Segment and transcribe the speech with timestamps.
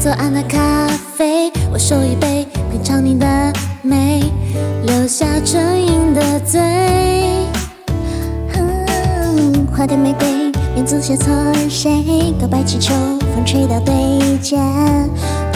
[0.00, 3.26] 左岸的咖啡我手一杯品尝你的
[3.82, 4.22] 美
[4.86, 6.58] 留下唇印的嘴。
[9.70, 11.34] 花店玫瑰名字写错
[11.68, 12.94] 谁告白气球
[13.34, 14.56] 风吹到对街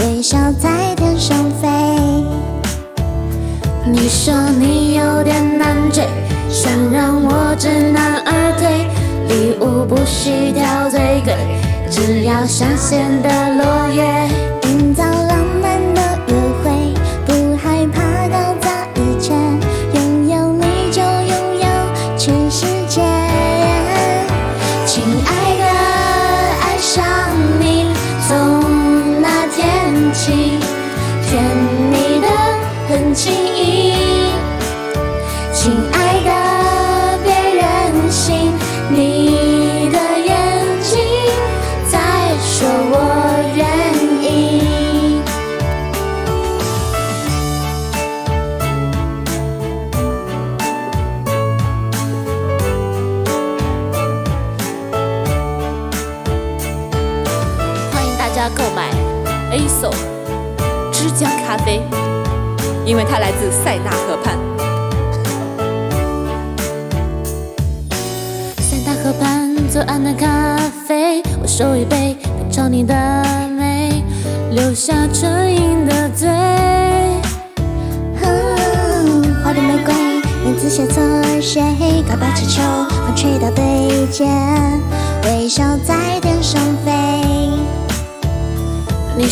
[0.00, 1.68] 微笑在天上飞。
[3.86, 6.06] 你说你有点难追
[6.50, 8.33] 想让我知难而
[11.94, 14.28] 只要香榭的落叶，
[14.64, 16.34] 营造浪漫的约
[16.64, 16.92] 会，
[17.24, 19.32] 不害怕搞砸一切，
[19.92, 21.66] 拥有你就拥有
[22.18, 23.00] 全世界。
[24.84, 25.64] 亲爱的，
[26.62, 27.04] 爱上
[27.60, 27.62] 你
[28.26, 30.58] 从那天起，
[31.30, 31.40] 甜
[31.92, 32.26] 蜜的
[32.88, 34.32] 很轻易。
[35.52, 36.03] 亲爱
[58.34, 58.90] 家购买
[59.52, 59.92] ASO
[60.90, 61.80] 枝江咖啡，
[62.84, 64.36] 因为它来自塞纳河畔。
[68.58, 72.92] 塞纳河畔左岸的咖啡，我手一杯，品尝你的
[73.56, 74.02] 美，
[74.50, 76.28] 留下唇印的嘴。
[79.44, 79.94] 花店玫瑰，
[80.44, 81.62] 名字写错了谁？
[82.08, 84.26] 告白气球，风吹到对肩，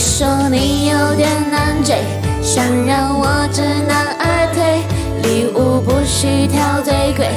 [0.02, 1.94] 说你有点难追，
[2.42, 4.82] 想让我知难而退。
[5.22, 7.28] 礼物不需挑最贵，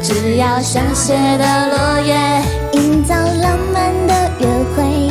[0.00, 2.14] 只要香榭的落叶。
[2.74, 4.46] 营造浪漫的约
[4.76, 5.01] 会，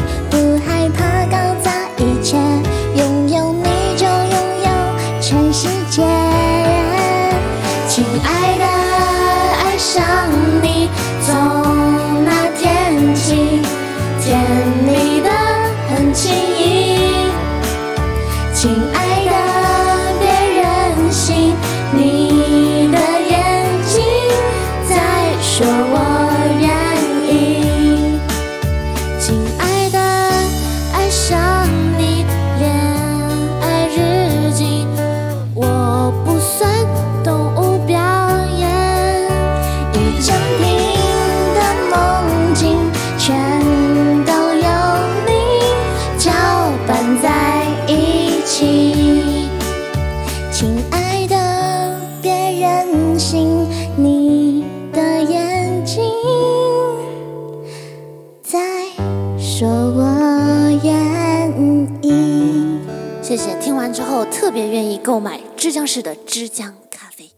[63.31, 66.80] 谢谢，听完之后特别愿意购买枝江市的枝江。